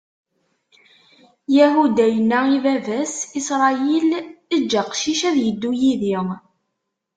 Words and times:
Yahuda 1.57 2.05
yenna 2.13 2.39
i 2.57 2.59
baba-s, 2.63 3.15
Isṛayil: 3.39 4.09
Eǧǧ 4.55 4.71
aqcic 4.81 5.21
ad 5.29 5.37
iddu 5.49 5.71
yid-i. 5.81 6.17